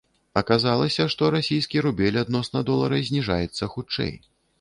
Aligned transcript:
Аказалася, 0.39 1.03
што 1.13 1.27
расійскі 1.35 1.83
рубель 1.87 2.17
адносна 2.23 2.63
долара 2.71 3.03
зніжаецца 3.11 3.71
хутчэй. 3.75 4.11